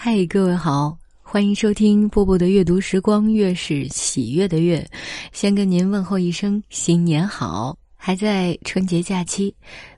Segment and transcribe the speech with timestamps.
[0.00, 4.88] 嗨，各位好，欢迎收听波波的阅读时光，月是喜悦的月。
[5.32, 7.76] 先跟您问候一声新年好！
[7.96, 9.52] 还在春节假期，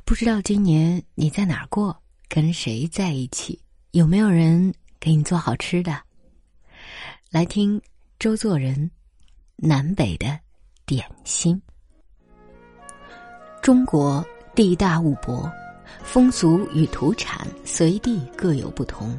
[0.06, 1.94] 不知道今年你在哪儿过，
[2.30, 3.60] 跟谁在一起，
[3.90, 6.00] 有没有人给你做好吃的？
[7.30, 7.78] 来听
[8.18, 8.90] 周作人
[9.56, 10.40] 南北的
[10.86, 11.60] 点心。
[13.60, 14.24] 中国
[14.54, 15.52] 地大物博，
[16.02, 19.14] 风俗与土产随地各有不同。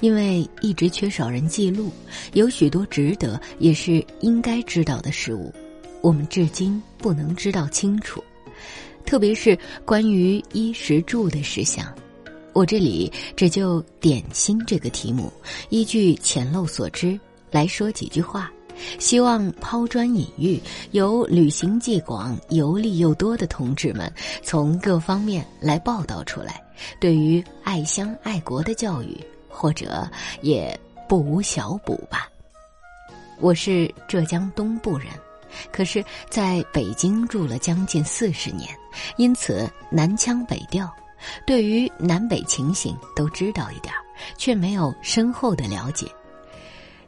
[0.00, 1.90] 因为一直缺少人记录，
[2.32, 5.52] 有许多值得也是应该知道的事物，
[6.00, 8.22] 我们至今不能知道清楚。
[9.04, 11.92] 特别是关于衣食住的事项，
[12.52, 15.32] 我这里只就点心这个题目，
[15.68, 17.18] 依据浅陋所知
[17.50, 18.52] 来说几句话，
[18.98, 20.60] 希望抛砖引玉，
[20.92, 26.62] 由旅行既广、游历又多的同志们从各方面来报道出来，
[27.00, 29.16] 对于爱乡爱国的教育。
[29.50, 30.08] 或者
[30.40, 30.78] 也
[31.08, 32.30] 不无小补吧。
[33.38, 35.08] 我是浙江东部人，
[35.72, 38.68] 可是在北京住了将近四十年，
[39.16, 40.90] 因此南腔北调，
[41.46, 43.92] 对于南北情形都知道一点
[44.36, 46.06] 却没有深厚的了解。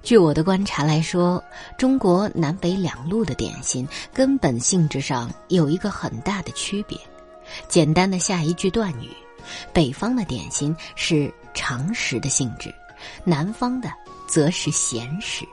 [0.03, 1.43] 据我的观察来说，
[1.79, 6.99] 中国南北两路的点心根本性质上有一个很大的区别。
[7.69, 9.11] 简单的下一句断语：
[9.73, 11.33] 北方的点心是。
[11.55, 12.75] 常食的性质，
[13.25, 13.91] 南方的
[14.27, 15.47] 则是咸食。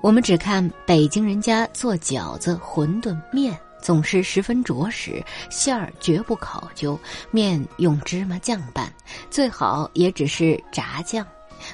[0.00, 6.98] 我们只看北京人家做饺子、馄饨、面，总是十分着实，馅儿绝不考究，
[7.30, 8.92] 面用芝麻酱拌，
[9.30, 11.26] 最好也只是炸酱。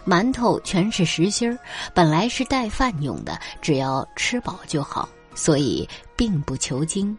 [0.07, 1.59] 馒头全是实心儿，
[1.93, 7.17] 本来是带饭用的，只要吃饱就好，所以并不求精。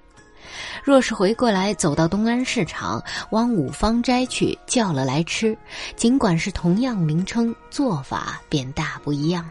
[0.83, 5.57] 若是回过来走到东安市场，往五芳斋去叫了来吃，
[5.95, 9.49] 尽管是同样名称，做法便大不一样。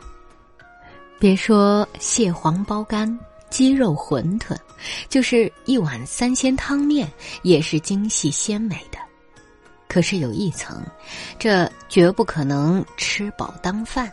[1.19, 3.19] 别说蟹黄包干、
[3.51, 4.57] 鸡肉馄饨，
[5.09, 7.11] 就是一碗三鲜汤面，
[7.43, 8.99] 也是精细鲜美的。
[9.87, 10.83] 可是有一层，
[11.39, 14.11] 这绝不可能吃饱当饭。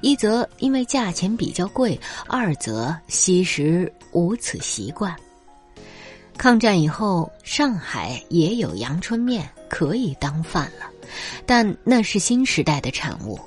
[0.00, 5.14] 一则因为价钱比较贵，二则昔时无此习惯。
[6.40, 10.86] 抗战以后，上海也有阳春面可以当饭了，
[11.44, 13.38] 但那是新时代的产物，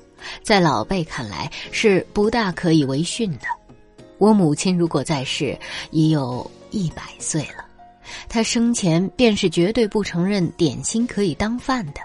[0.43, 3.47] 在老辈看来是不大可以为训的。
[4.19, 5.57] 我母亲如果在世，
[5.89, 7.65] 已有一百岁了，
[8.29, 12.01] 她生前便是绝对不承认点心可以当饭的，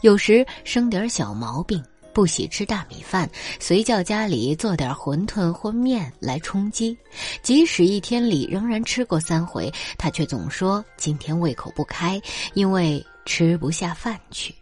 [0.00, 1.84] 有时生点小毛病。
[2.16, 3.28] 不喜吃大米饭，
[3.60, 6.96] 随叫家里做点馄饨或面来充饥。
[7.42, 12.18] 即使一天里仍然吃过三回，他却总说今天胃口不开，
[12.54, 14.54] 因为吃不下饭去。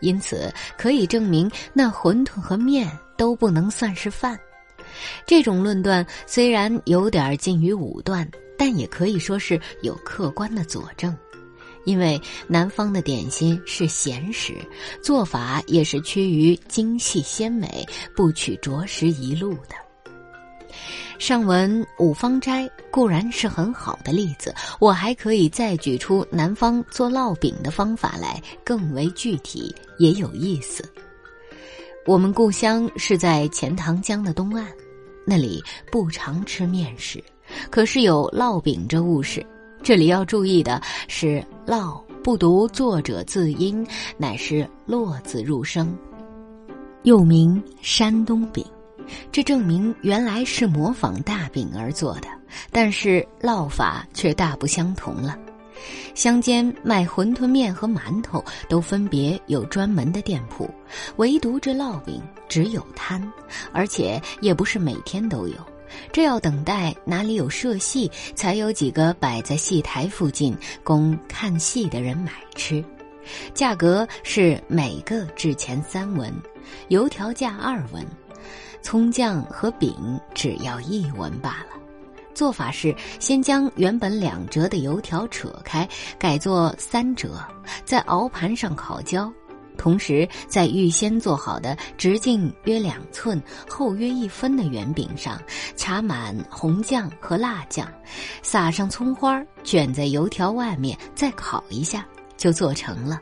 [0.00, 4.40] 因此可以证明，那馄饨和面都不能算是饭。
[5.26, 8.26] 这种论断虽然有点近于武断，
[8.56, 11.14] 但也可以说是有客观的佐证。
[11.90, 14.54] 因为南方的点心是咸食，
[15.02, 17.84] 做法也是趋于精细鲜美，
[18.14, 19.74] 不取着实一路的。
[21.18, 30.88] 上文五芳斋固然是很好的例子，我还可以再举出南方做烙饼的方法来，更为具体也有意思。
[32.06, 34.64] 我们故乡是在钱塘江的东岸，
[35.26, 37.20] 那里不常吃面食，
[37.68, 39.44] 可是有烙饼这物事。
[39.82, 43.84] 这里要注意的是，“烙”不读作者字音，
[44.18, 45.96] 乃是“落”字入声，
[47.02, 48.64] 又名山东饼。
[49.32, 52.28] 这证明原来是模仿大饼而做的，
[52.70, 55.36] 但是烙法却大不相同了。
[56.14, 60.68] 乡间卖馄饨面和馒头都分别有专门的店铺，
[61.16, 63.26] 唯独这烙饼只有摊，
[63.72, 65.56] 而且也不是每天都有。
[66.12, 72.84] 这要等待哪里有社戏，才有几个摆在戏台附近供看戏的人买吃。
[73.54, 76.32] 价格是每个制钱三文，
[76.88, 78.04] 油条价二文，
[78.82, 81.76] 葱酱和饼只要一文罢了。
[82.32, 85.86] 做法是先将原本两折的油条扯开，
[86.18, 87.38] 改做三折，
[87.84, 89.30] 在熬盘上烤焦。
[89.80, 95.40] 同时，在预先做好的直径约两寸、厚约一分的圆饼上，
[95.74, 97.90] 插满红酱和辣酱，
[98.42, 102.06] 撒上葱花，卷在油条外面，再烤一下，
[102.36, 103.18] 就做成了。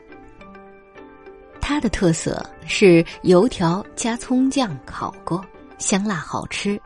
[1.61, 5.41] 它的特色是油条加葱酱烤过，
[5.77, 6.77] 香辣好吃。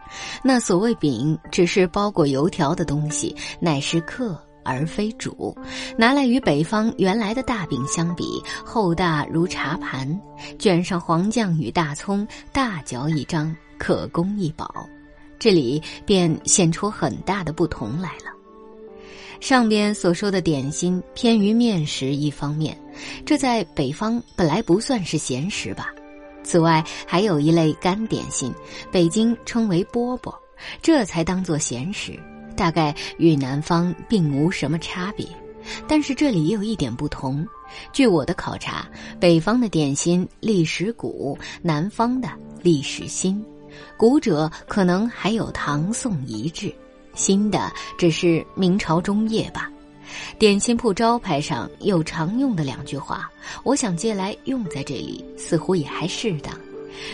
[0.44, 5.56] 那所谓饼，只是包裹油条的东西，乃是客而非煮，
[5.98, 10.20] 拿来与北方原来的大饼相比，厚大如茶盘，
[10.58, 14.88] 卷上黄酱与大葱，大嚼一张，可攻一饱。
[15.40, 18.32] 这里便显出很大的不同来了。
[19.42, 22.78] 上边所说的点心偏于面食一方面，
[23.26, 25.94] 这在北方本来不算是咸食吧。
[26.46, 28.54] 此外，还有一类干点心，
[28.90, 30.34] 北京称为饽饽，
[30.82, 32.18] 这才当做咸食，
[32.56, 35.28] 大概与南方并无什么差别。
[35.88, 37.46] 但是这里也有一点不同。
[37.92, 38.86] 据我的考察，
[39.20, 42.30] 北方的点心历史古，南方的
[42.62, 43.44] 历史新。
[43.98, 46.74] 古者可能还有唐宋遗制，
[47.16, 49.72] 新的只是明朝中叶吧。
[50.38, 53.32] 点心铺招牌上有常用的两句话，
[53.64, 56.54] 我想借来用在这里，似乎也还适当。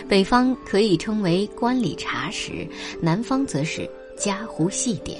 [0.08, 2.68] 北方可以称为官礼茶食，
[3.00, 3.88] 南方则是
[4.20, 5.18] 家湖细点。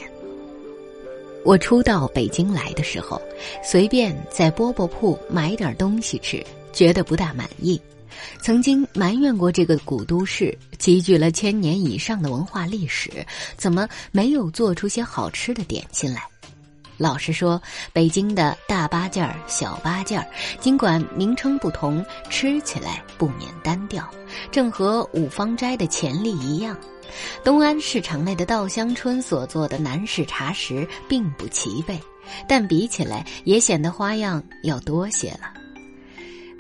[1.43, 3.21] 我初到北京来的时候，
[3.65, 7.81] 随便在饽饽铺买点东西吃，觉得不大满意，
[8.43, 13.11] 曾经埋怨过这个古都市，积聚了千年以上的文化历史，
[13.57, 16.23] 怎么没有做出些好吃的点心来？
[16.99, 17.59] 老实说，
[17.95, 20.29] 北京的大八件儿、小八件儿，
[20.61, 24.07] 尽管名称不同，吃起来不免单调，
[24.51, 26.77] 正和五芳斋的潜力一样。
[27.45, 31.99] 东安市场内的稻香村所做的南式茶食并不齐备，
[32.49, 35.53] 但比起来也显得花样要多些了。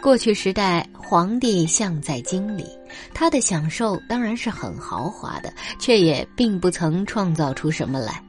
[0.02, 2.64] 过去时代，皇帝像在京里，
[3.12, 8.22] 他的享受当然是很豪华的，却也并不曾创造出什么来。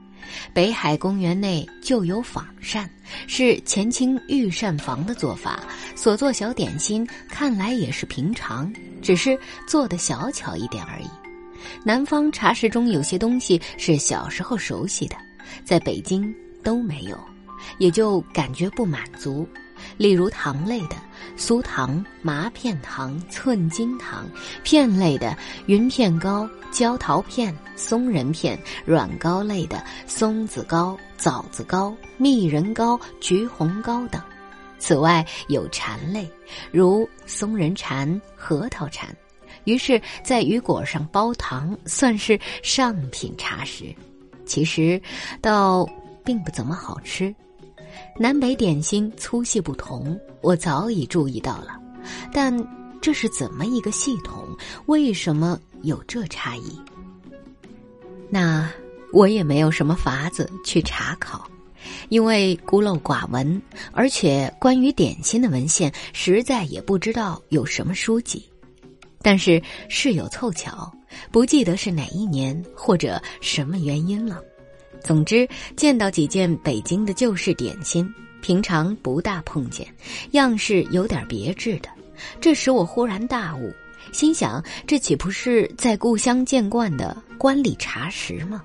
[0.54, 2.90] 北海公园内就有仿膳，
[3.28, 5.62] 是前清御膳房的做法，
[5.96, 8.72] 所做小点心看来也是平常，
[9.02, 11.21] 只是做的小巧一点而已。
[11.84, 15.16] 南方茶食中有些东西是小时候熟悉的，
[15.64, 17.18] 在北京都没有，
[17.78, 19.48] 也就感觉不满足。
[19.98, 20.96] 例如糖类的
[21.36, 24.24] 酥糖、麻片糖、寸金糖；
[24.64, 25.36] 片类的
[25.66, 28.56] 云片糕、焦桃片、松仁片；
[28.86, 34.22] 软糕类的松子糕、枣子糕、蜜仁糕、橘红糕等。
[34.78, 36.32] 此外有蝉类，
[36.72, 39.10] 如松仁蝉、核桃蝉。
[39.64, 43.94] 于是，在雨果上包糖，算是上品茶食。
[44.46, 45.02] 其实，
[45.42, 45.88] 倒
[46.24, 47.34] 并不怎么好吃。
[48.18, 51.80] 南北点心粗细不同，我早已注意到了，
[52.34, 52.56] 但
[53.02, 54.48] 这是怎么一个系统？
[54.86, 56.80] 为什么有这差异？
[58.30, 58.70] 那
[59.12, 61.46] 我也没有什么法子去查考，
[62.10, 63.62] 因为孤陋寡闻，
[63.92, 68.51] 而且关于点心的文献实在也不知道有什么书籍。
[69.22, 70.92] 但是事有凑巧，
[71.32, 74.42] 不记得是哪一年或者什么原因了。
[75.04, 78.08] 总之，见到几件北京的旧式点心，
[78.42, 79.88] 平常不大碰见，
[80.32, 81.90] 样式有点别致的，
[82.40, 83.74] 这使我忽然大悟，
[84.12, 88.62] 心想：这岂不是在故乡见惯的官礼茶食吗？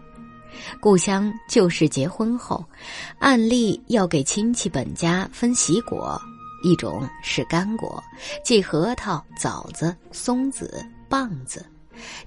[0.80, 2.64] 故乡就是结婚后，
[3.18, 6.20] 按例要给亲戚本家分喜果，
[6.66, 8.02] 一种是干果，
[8.42, 11.64] 即核桃、枣子、松子、棒子，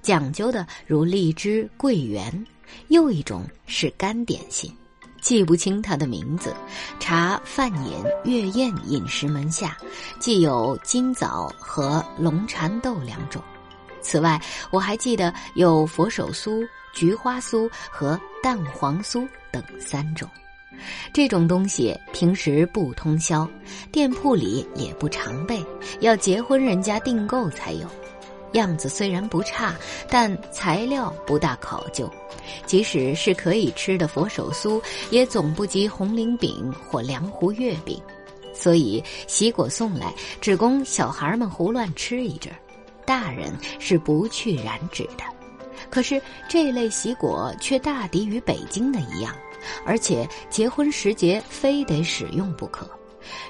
[0.00, 2.46] 讲究的如荔枝、桂圆。
[2.88, 4.74] 又一种是干点心，
[5.20, 6.54] 记不清它的名字。
[6.98, 7.92] 查饭饮
[8.24, 9.76] 月宴饮食门下，
[10.18, 13.42] 既有金枣和龙蚕豆两种。
[14.00, 20.26] 此外，我还记得有佛手酥、菊花酥和蛋黄酥等三种。
[21.12, 23.48] 这种东西平时不通宵，
[23.92, 25.64] 店铺里也不常备，
[26.00, 27.86] 要结婚人家订购才有。
[28.52, 29.76] 样子虽然不差，
[30.08, 32.10] 但材料不大考究。
[32.66, 38.00] 即使是可以吃的佛手酥，也总不及红菱饼或凉糊月饼。
[38.52, 42.52] 所以喜果送来，只供小孩们胡乱吃一阵，
[43.06, 45.22] 大人是不去染指的。
[45.88, 49.32] 可是这类喜果却大抵与北京的一样，
[49.84, 52.88] 而且结婚时节非得使用不可。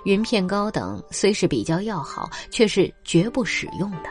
[0.04, 4.10] 云片糕等虽是比较要好，却是绝不使用的。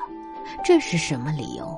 [0.64, 1.78] 这是什么理由？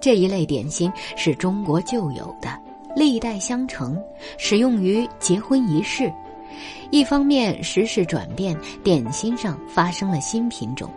[0.00, 2.48] 这一类点心是中国旧有的，
[2.94, 4.00] 历代相承，
[4.38, 6.12] 使用于结婚仪式。
[6.90, 10.88] 一方面时事转变，点心上发生了新品种；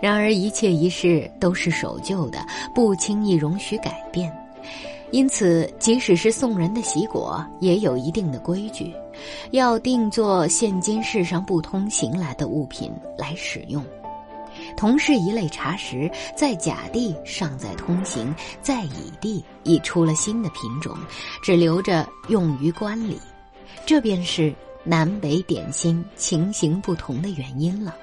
[0.00, 4.32] 然而一切仪式都是守旧的，不轻易容许改变。
[5.10, 8.92] 因此，即使是送人的喜果，也有一定的规矩，
[9.52, 13.84] 要定做现今世上不通行来的物品来使用。
[14.76, 20.96] 同是一类茶食，在甲地尚在通行，在乙地已出了新的品种，
[21.42, 23.18] 只留着用于官礼。
[23.86, 27.94] 这便是南北点心情形不同的原因了。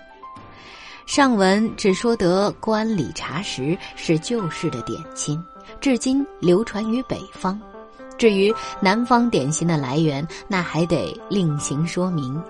[1.06, 5.42] 上文只说得观礼茶食是旧式的点心，
[5.80, 7.60] 至今流传于北方。
[8.18, 12.42] 至于南方点心的来源，那还得另行说明。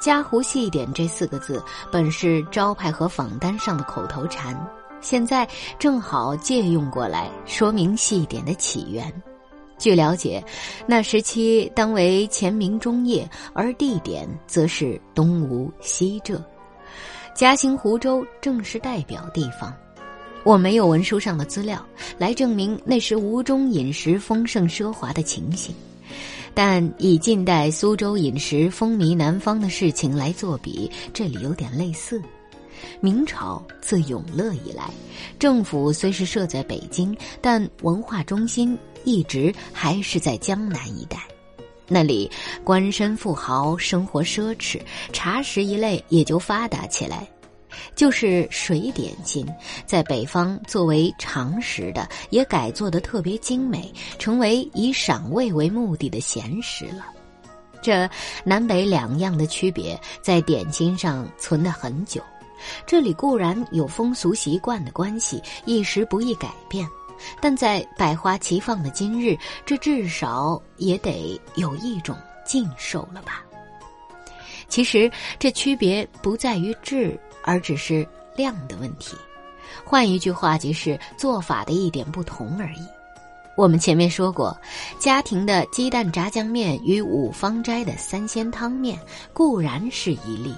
[0.00, 4.58] 嘉湖细点这四个字本是招牌和仿单上的口头禅，
[5.00, 5.46] 现在
[5.78, 9.12] 正好借用过来说明细点的起源。
[9.78, 10.42] 据了解，
[10.86, 16.42] 那时期当为前明中叶，而地点则是东吴西浙，
[17.34, 19.74] 嘉兴湖州正是代表地方。
[20.44, 21.84] 我没有文书上的资料
[22.18, 25.74] 来证明那时吴中饮食丰盛奢华的情形，
[26.52, 32.20] 但以近代苏州饮食风靡南方的事情来作比，这里有点类似。
[33.00, 34.90] 明朝自永乐以来，
[35.38, 41.18] 政府虽是设在北京，但文化中心一直还是在江南一带，
[41.92, 42.30] 那里
[42.64, 44.80] 官绅富豪生活奢侈，
[45.12, 47.28] 茶食一类也就发达起来。
[47.94, 49.46] 就是水点心，
[49.84, 57.06] 在北方作为常食的，也改做的特别精美，成为以赏味为目的的闲食了。
[57.82, 58.08] 这
[58.44, 62.22] 南北两样的区别，在点心上存了很久。
[62.86, 66.88] 这里固然有风俗习惯的关系，一时不易改变，
[67.40, 73.42] 但在百花齐放的今日，这至少也得有一种禁售了吧？
[74.68, 77.18] 其实这区别不在于质。
[77.44, 79.16] 而只是量的问题，
[79.84, 82.86] 换一句话即是做法的一点不同而已。
[83.56, 84.56] 我们前面说过，
[84.96, 88.96] 家庭的鸡蛋炸酱面与五芳斋的三鲜汤面
[89.32, 90.54] 固然是一例，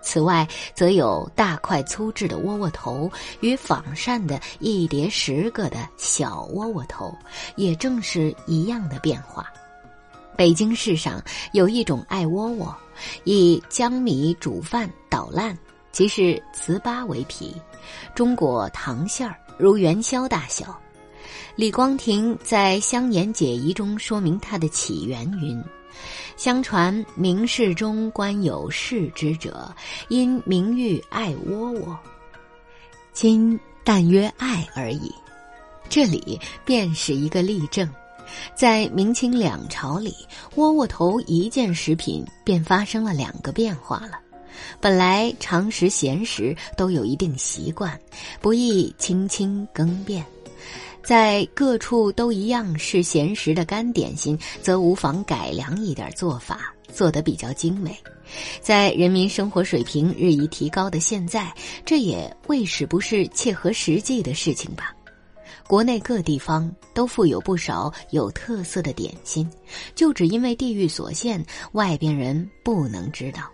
[0.00, 7.16] 此外则有大块粗制的窝窝头与仿膳的一碟十个的小窝窝头，
[7.56, 9.46] 也正是一样的变化。
[10.36, 12.74] 北京市上有一种艾窝窝，
[13.24, 15.56] 以江米煮饭捣烂。
[15.90, 17.56] 即是糍粑为皮，
[18.14, 20.78] 中裹糖馅儿，如元宵大小。
[21.56, 25.60] 李光庭在《香言解疑》中说明它的起源云：
[26.36, 29.74] 相传明世中官有世之者，
[30.08, 31.98] 因名誉爱窝窝，
[33.12, 35.12] 今但曰爱而已。
[35.88, 37.88] 这里便是一个例证，
[38.54, 40.14] 在明清两朝里，
[40.54, 44.20] 窝窝头一件食品便发生了两个变化了。
[44.80, 47.98] 本来常食闲食都有一定习惯，
[48.40, 50.24] 不易轻轻更变。
[51.08, 57.96] 在各处都一样是闲食的干点心，则无妨改良一点做法，做得比较精美。
[58.60, 61.50] 在人民生活水平日益提高的现在，
[61.82, 64.94] 这也未使不是切合实际的事情吧？
[65.66, 69.48] 国内各地方都富有不少有特色的点心，
[69.94, 73.50] 就只因为地域所限，外边人不能知道。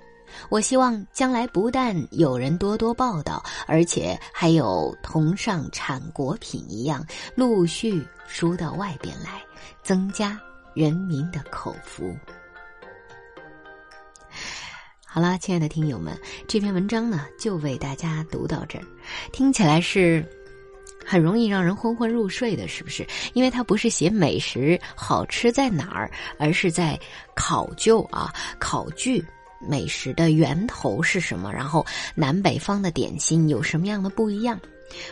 [0.49, 9.43] 我希望将来不但有人多多报道，而且还有同上产果品一样，陆续输到外边来，
[9.83, 10.41] 增加
[10.75, 12.14] 人民的口福。
[15.05, 18.85] 好了，亲爱的听友们，这篇文章呢就为大家读到这儿，
[19.33, 20.29] 听起来是
[21.07, 23.07] 很容易让人昏昏入睡的，是不是？
[23.33, 26.99] 因为它不是写美食好吃在哪儿，而是在
[27.37, 29.25] 考究啊，考据。
[29.61, 31.53] 美食的源头是什么？
[31.53, 31.85] 然后
[32.15, 34.59] 南北方的点心有什么样的不一样？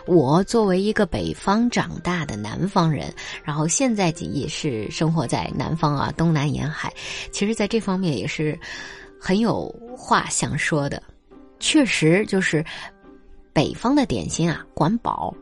[0.07, 6.93] 我作为一个北方长大的南方人，然后现在也是生活在南方啊，东南沿海，
[7.33, 8.57] 其实在这方面也是
[9.19, 11.03] 很有话想说的。
[11.59, 12.65] 确实，就是
[13.53, 15.35] 北方的点心啊管饱，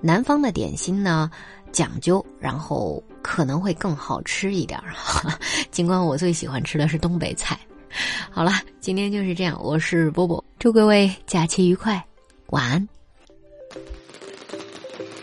[0.00, 1.30] 南方的点心呢
[1.70, 4.80] 讲究，然后可能会更好吃一点。
[5.70, 7.56] 尽管我最喜欢吃的是东北菜。
[8.30, 9.58] 好了，今天就是这样。
[9.62, 12.04] 我是波波，祝各位假期愉快，
[12.48, 12.88] 晚安。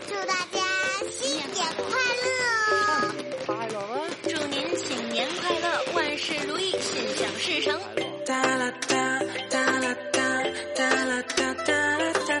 [0.06, 0.60] 祝大家
[1.10, 3.64] 新年快乐！
[4.22, 7.80] 祝您新年快乐，万事如意，心想事成。
[8.26, 10.20] 哒啦哒哒啦哒
[10.74, 12.40] 哒啦哒哒啦哒哒